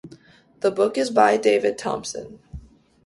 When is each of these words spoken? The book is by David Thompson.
The 0.61 0.71
book 0.71 0.97
is 0.97 1.11
by 1.11 1.37
David 1.37 1.77
Thompson. 1.77 2.39